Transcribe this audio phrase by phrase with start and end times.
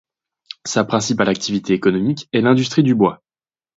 [0.65, 3.21] Sa principale activité économique est l'industrie du bois.